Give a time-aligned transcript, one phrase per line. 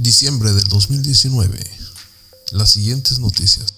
[0.00, 1.60] Diciembre del 2019.
[2.52, 3.74] Las siguientes noticias.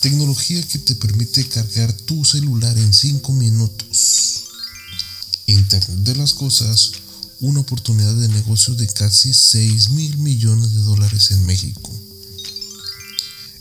[0.00, 4.46] Tecnología que te permite cargar tu celular en 5 minutos.
[5.46, 6.90] Internet de las Cosas,
[7.38, 11.96] una oportunidad de negocio de casi 6 mil millones de dólares en México.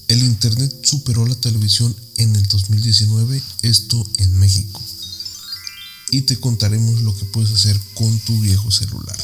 [0.07, 4.81] El Internet superó la televisión en el 2019, esto en México.
[6.09, 9.19] Y te contaremos lo que puedes hacer con tu viejo celular.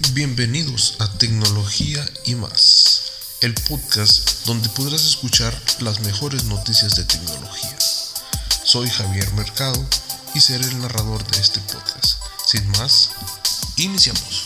[0.00, 7.76] Bienvenidos a Tecnología y más, el podcast donde podrás escuchar las mejores noticias de tecnología.
[8.62, 9.84] Soy Javier Mercado
[10.36, 12.22] y seré el narrador de este podcast.
[12.46, 13.10] Sin más,
[13.76, 14.44] iniciamos.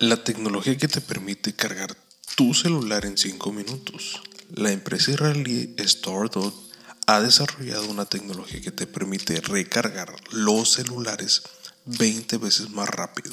[0.00, 1.94] La tecnología que te permite cargar
[2.36, 4.22] tu celular en 5 minutos.
[4.54, 6.65] La empresa israelí StoreDot
[7.06, 11.42] ha desarrollado una tecnología que te permite recargar los celulares
[11.84, 13.32] 20 veces más rápido.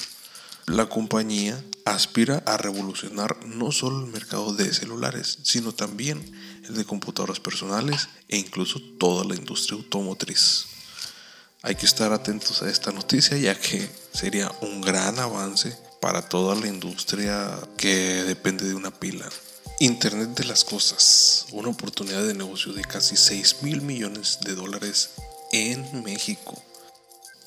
[0.68, 6.24] La compañía aspira a revolucionar no solo el mercado de celulares, sino también
[6.66, 10.68] el de computadoras personales e incluso toda la industria automotriz.
[11.64, 16.56] Hay que estar atentos a esta noticia ya que sería un gran avance para toda
[16.56, 19.28] la industria que depende de una pila.
[19.84, 25.10] Internet de las Cosas, una oportunidad de negocio de casi 6 mil millones de dólares
[25.52, 26.64] en México.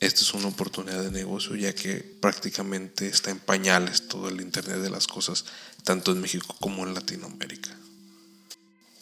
[0.00, 4.78] Esta es una oportunidad de negocio ya que prácticamente está en pañales todo el Internet
[4.78, 5.44] de las Cosas,
[5.84, 7.70] tanto en México como en Latinoamérica.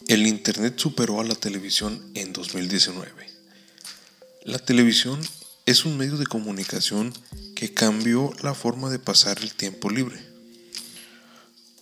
[0.09, 3.11] El Internet superó a la televisión en 2019.
[4.43, 5.21] La televisión
[5.65, 7.13] es un medio de comunicación
[7.55, 10.19] que cambió la forma de pasar el tiempo libre.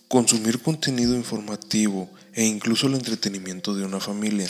[0.06, 4.48] Consumir contenido informativo e incluso el entretenimiento de una familia.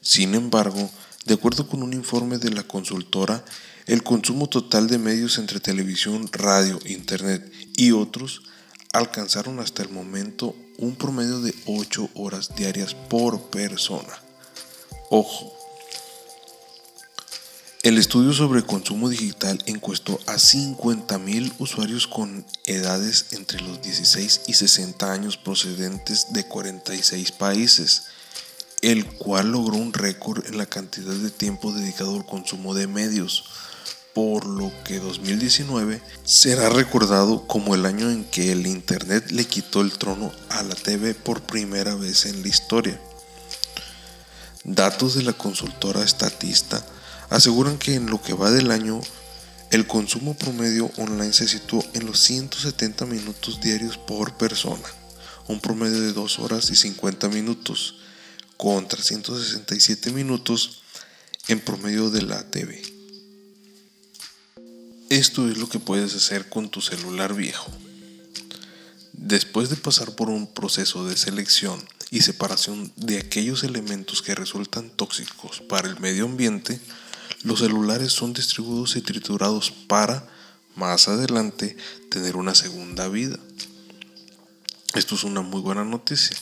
[0.00, 0.90] Sin embargo,
[1.26, 3.44] de acuerdo con un informe de la consultora,
[3.90, 8.42] el consumo total de medios entre televisión, radio, internet y otros
[8.92, 14.16] alcanzaron hasta el momento un promedio de 8 horas diarias por persona.
[15.10, 15.52] Ojo,
[17.82, 24.54] el estudio sobre consumo digital encuestó a 50.000 usuarios con edades entre los 16 y
[24.54, 28.04] 60 años procedentes de 46 países,
[28.82, 33.42] el cual logró un récord en la cantidad de tiempo dedicado al consumo de medios,
[34.14, 39.80] por lo que 2019 será recordado como el año en que el Internet le quitó
[39.80, 43.00] el trono a la TV por primera vez en la historia.
[44.64, 46.84] Datos de la consultora estatista
[47.30, 49.00] aseguran que en lo que va del año
[49.70, 54.88] el consumo promedio online se situó en los 170 minutos diarios por persona,
[55.46, 57.94] un promedio de 2 horas y 50 minutos,
[58.56, 60.82] contra 167 minutos
[61.48, 62.99] en promedio de la TV.
[65.20, 67.70] Esto es lo que puedes hacer con tu celular viejo.
[69.12, 71.78] Después de pasar por un proceso de selección
[72.10, 76.80] y separación de aquellos elementos que resultan tóxicos para el medio ambiente,
[77.42, 80.26] los celulares son distribuidos y triturados para,
[80.74, 81.76] más adelante,
[82.10, 83.38] tener una segunda vida.
[84.94, 86.38] Esto es una muy buena noticia.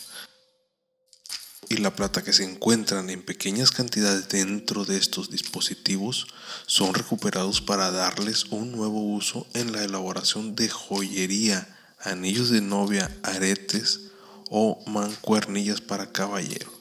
[1.71, 6.27] Y la plata que se encuentran en pequeñas cantidades dentro de estos dispositivos
[6.67, 13.15] son recuperados para darles un nuevo uso en la elaboración de joyería, anillos de novia,
[13.23, 14.01] aretes
[14.49, 16.73] o mancuernillas para caballero.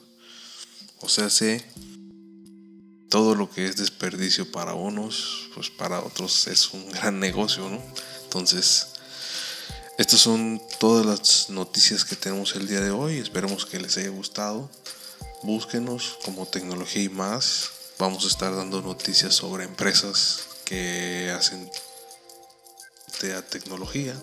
[1.00, 1.64] O sea, se
[3.08, 7.82] todo lo que es desperdicio para unos, pues para otros es un gran negocio, ¿no?
[8.24, 8.88] Entonces,
[9.98, 13.18] estas son todas las noticias que tenemos el día de hoy.
[13.18, 14.70] Esperemos que les haya gustado.
[15.42, 17.70] Búsquenos como tecnología y más.
[17.98, 21.68] Vamos a estar dando noticias sobre empresas que hacen
[23.50, 24.14] tecnología.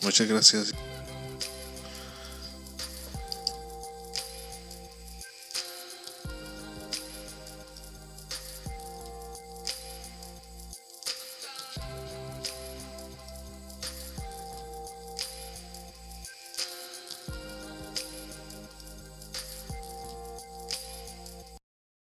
[0.00, 0.72] Muchas gracias.